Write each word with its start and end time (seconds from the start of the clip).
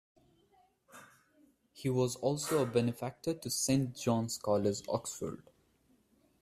He 1.73 1.87
was 1.87 2.15
also 2.15 2.63
a 2.63 2.65
benefactor 2.65 3.35
to 3.35 3.51
Saint 3.51 3.95
John's 3.95 4.39
College, 4.39 4.81
Oxford. 4.89 5.43